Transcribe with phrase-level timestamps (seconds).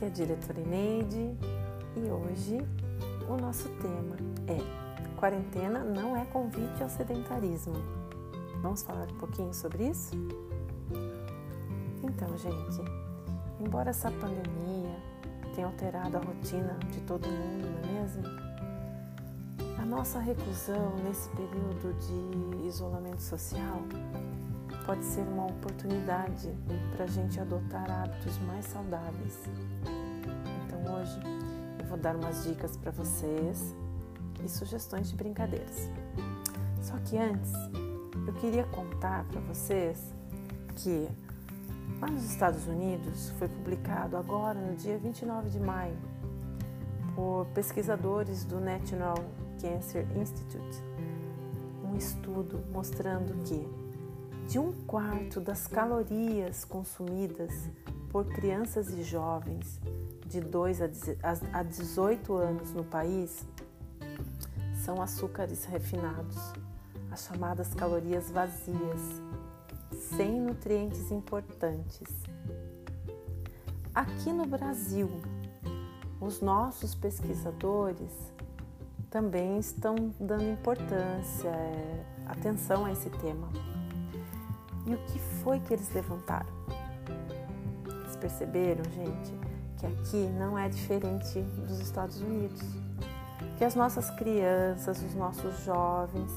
[0.00, 1.36] Aqui é a diretora Ineide
[1.94, 2.66] e hoje
[3.28, 7.74] o nosso tema é Quarentena não é convite ao sedentarismo.
[8.62, 10.12] Vamos falar um pouquinho sobre isso?
[12.02, 12.80] Então, gente,
[13.60, 14.96] embora essa pandemia
[15.54, 18.22] tenha alterado a rotina de todo mundo, não é mesmo?
[19.82, 23.82] A nossa reclusão nesse período de isolamento social
[24.84, 26.52] pode ser uma oportunidade
[26.94, 29.38] para a gente adotar hábitos mais saudáveis.
[30.66, 31.20] Então hoje
[31.78, 33.74] eu vou dar umas dicas para vocês
[34.44, 35.88] e sugestões de brincadeiras.
[36.82, 37.52] Só que antes
[38.26, 40.14] eu queria contar para vocês
[40.76, 41.08] que
[42.00, 45.96] lá nos Estados Unidos foi publicado agora no dia 29 de maio
[47.14, 49.16] por pesquisadores do National
[49.60, 50.90] Cancer Institute
[51.90, 53.66] um estudo mostrando que
[54.50, 57.70] de um quarto das calorias consumidas
[58.10, 59.80] por crianças e jovens
[60.26, 60.80] de 2
[61.52, 63.46] a 18 anos no país
[64.84, 66.36] são açúcares refinados,
[67.12, 69.22] as chamadas calorias vazias,
[70.16, 72.08] sem nutrientes importantes.
[73.94, 75.08] Aqui no Brasil,
[76.20, 78.10] os nossos pesquisadores
[79.10, 83.48] também estão dando importância, é, atenção a esse tema.
[84.86, 86.48] E o que foi que eles levantaram?
[87.86, 89.34] Eles perceberam, gente,
[89.78, 92.62] que aqui não é diferente dos Estados Unidos.
[93.56, 96.30] Que as nossas crianças, os nossos jovens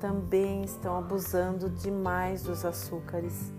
[0.00, 3.52] também estão abusando demais dos açúcares,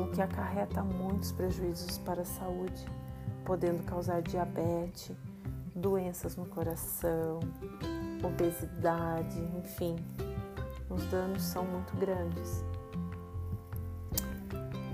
[0.00, 2.86] o que acarreta muitos prejuízos para a saúde,
[3.44, 5.12] podendo causar diabetes,
[5.74, 7.40] doenças no coração,
[8.24, 9.96] obesidade, enfim,
[10.88, 12.64] os danos são muito grandes.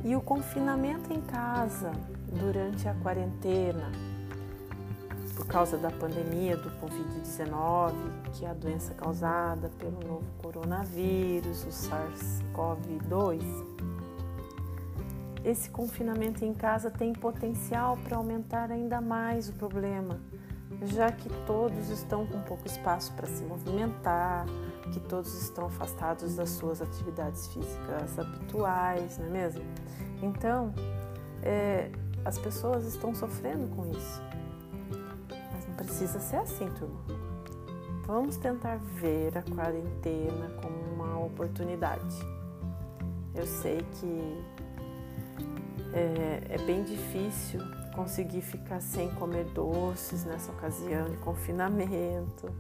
[0.04, 1.90] E o confinamento em casa
[2.32, 3.90] durante a quarentena,
[5.34, 7.92] por causa da pandemia do Covid-19,
[8.32, 13.42] que é a doença causada pelo novo coronavírus, o SARS-CoV-2.
[15.44, 20.20] Esse confinamento em casa tem potencial para aumentar ainda mais o problema,
[20.82, 24.46] já que todos estão com pouco espaço para se movimentar,
[24.88, 29.64] que todos estão afastados das suas atividades físicas habituais, não é mesmo?
[30.22, 30.74] Então,
[31.42, 31.90] é,
[32.24, 34.22] as pessoas estão sofrendo com isso.
[35.52, 37.00] Mas não precisa ser assim, turma.
[38.06, 42.16] Vamos tentar ver a quarentena como uma oportunidade.
[43.34, 44.44] Eu sei que
[45.92, 47.60] é, é bem difícil
[47.94, 52.50] conseguir ficar sem comer doces nessa ocasião de confinamento.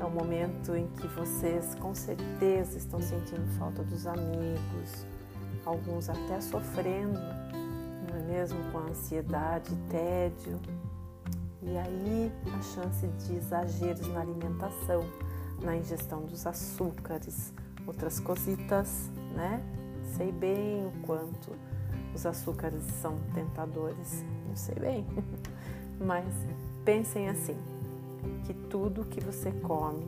[0.00, 5.06] É um momento em que vocês com certeza estão sentindo falta dos amigos,
[5.64, 7.18] alguns até sofrendo,
[8.08, 8.58] não é mesmo?
[8.70, 10.60] Com ansiedade, tédio.
[11.62, 15.04] E aí a chance de exageros na alimentação,
[15.62, 17.52] na ingestão dos açúcares,
[17.86, 19.62] outras cositas, né?
[20.16, 21.52] Sei bem o quanto
[22.14, 25.06] os açúcares são tentadores, eu sei bem.
[25.98, 26.26] Mas
[26.84, 27.56] pensem assim,
[28.44, 30.04] que tudo que você come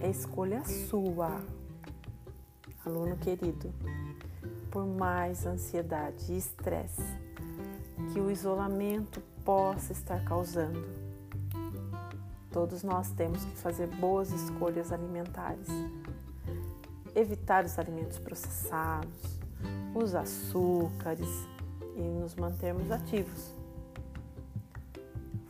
[0.00, 1.40] é escolha sua,
[2.84, 3.72] aluno querido
[4.70, 7.02] por mais ansiedade e estresse
[8.12, 10.82] que o isolamento possa estar causando.
[12.50, 15.68] Todos nós temos que fazer boas escolhas alimentares,
[17.14, 19.38] evitar os alimentos processados,
[19.94, 21.28] os açúcares
[21.96, 23.59] e nos mantermos ativos.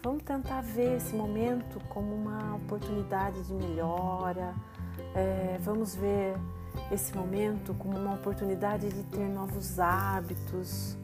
[0.02, 4.54] Vamos tentar ver esse momento como uma oportunidade de melhora,
[5.14, 6.36] é, vamos ver
[6.90, 10.96] esse momento como uma oportunidade de ter novos hábitos.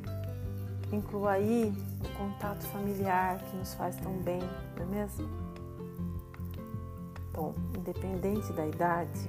[0.91, 4.41] Inclua aí o contato familiar que nos faz tão bem,
[4.77, 5.29] não é mesmo?
[7.35, 9.29] Bom, independente da idade,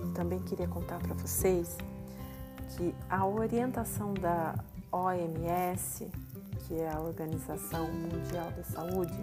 [0.00, 1.76] eu também queria contar para vocês
[2.76, 4.54] que a orientação da
[4.92, 6.08] OMS,
[6.66, 9.18] que é a Organização Mundial da Saúde,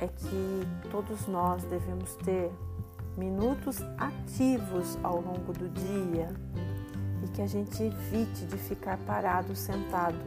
[0.00, 2.50] é que todos nós devemos ter
[3.16, 6.28] minutos ativos ao longo do dia
[7.22, 10.18] e que a gente evite de ficar parado sentado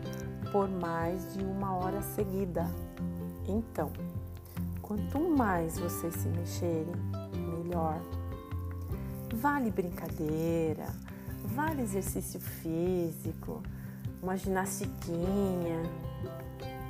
[0.51, 2.65] por mais de uma hora seguida.
[3.45, 3.91] Então,
[4.81, 6.95] quanto mais vocês se mexerem,
[7.33, 7.99] melhor.
[9.33, 10.87] Vale brincadeira,
[11.43, 13.61] vale exercício físico,
[14.25, 15.83] uma ginastiquinha.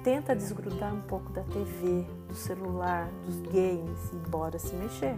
[0.04, 5.18] Tenta desgrudar um pouco da TV, do celular, dos games e bora se mexer.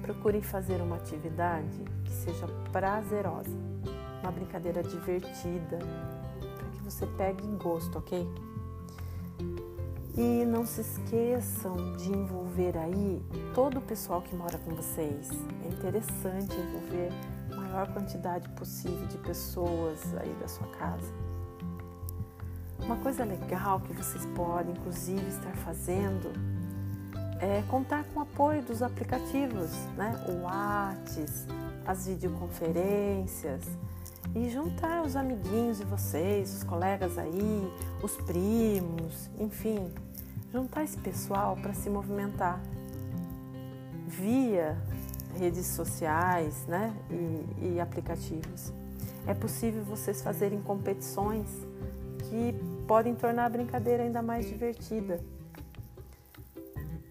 [0.00, 3.50] Procure fazer uma atividade que seja prazerosa,
[4.22, 5.78] uma brincadeira divertida,
[6.38, 8.26] para que você pegue gosto, ok?
[10.16, 13.20] E não se esqueçam de envolver aí
[13.52, 15.28] todo o pessoal que mora com vocês.
[15.64, 17.10] É interessante envolver
[17.74, 21.12] maior quantidade possível de pessoas aí da sua casa.
[22.78, 26.32] Uma coisa legal que vocês podem, inclusive, estar fazendo
[27.40, 30.14] é contar com o apoio dos aplicativos, né?
[30.28, 31.46] O Whats,
[31.84, 33.64] as videoconferências
[34.34, 37.72] e juntar os amiguinhos de vocês, os colegas aí,
[38.02, 39.92] os primos, enfim,
[40.52, 42.60] juntar esse pessoal para se movimentar
[44.06, 44.76] via
[45.38, 48.72] redes sociais né, e, e aplicativos.
[49.26, 51.48] É possível vocês fazerem competições
[52.18, 52.54] que
[52.86, 55.20] podem tornar a brincadeira ainda mais divertida.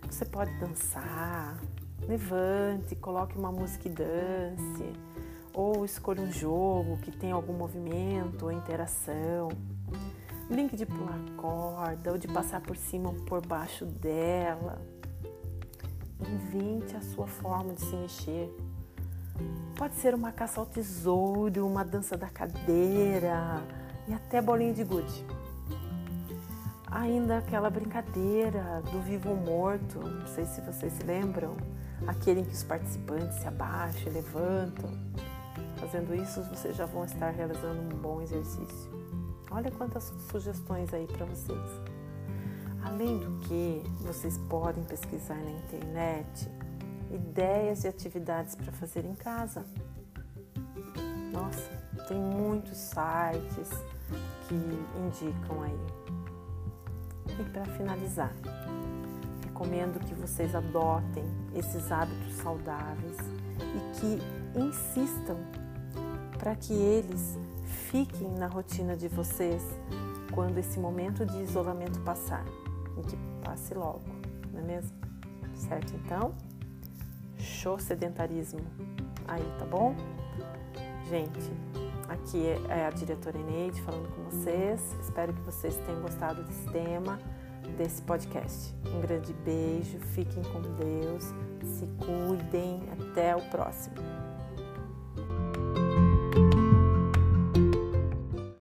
[0.10, 1.60] Você pode dançar,
[2.08, 4.94] levante, coloque uma música e dance,
[5.54, 9.50] ou escolha um jogo que tem algum movimento ou interação.
[10.50, 14.82] Brinque de pular corda ou de passar por cima ou por baixo dela.
[16.28, 18.56] Invente a sua forma de se mexer.
[19.76, 23.62] Pode ser uma caça ao tesouro, uma dança da cadeira
[24.08, 25.26] e até bolinha de gude.
[26.90, 31.58] Ainda aquela brincadeira do vivo ou morto, não sei se vocês se lembram,
[32.06, 34.92] aquele em que os participantes se abaixam e levantam.
[35.78, 38.92] Fazendo isso, vocês já vão estar realizando um bom exercício.
[39.50, 41.82] Olha quantas sugestões aí para vocês.
[42.84, 46.50] Além do que, vocês podem pesquisar na internet
[47.10, 49.66] ideias de atividades para fazer em casa.
[51.32, 51.72] Nossa,
[52.08, 53.70] tem muitos sites
[54.48, 54.56] que
[55.00, 55.80] indicam aí.
[57.40, 58.34] E para finalizar,
[59.46, 61.24] recomendo que vocês adotem
[61.56, 63.18] esses hábitos saudáveis
[63.60, 65.38] e que insistam
[66.38, 67.38] para que eles
[67.90, 69.64] fiquem na rotina de vocês
[70.34, 72.44] quando esse momento de isolamento passar
[72.98, 74.04] e que passe logo,
[74.52, 74.98] não é mesmo?
[75.54, 76.34] Certo então?
[77.38, 78.62] Show sedentarismo
[79.28, 79.96] aí, tá bom?
[81.10, 81.52] Gente,
[82.08, 84.82] aqui é a diretora Eneide falando com vocês.
[85.02, 87.20] Espero que vocês tenham gostado desse tema,
[87.78, 88.74] desse podcast.
[88.88, 91.24] Um grande beijo, fiquem com Deus,
[91.64, 94.23] se cuidem, até o próximo.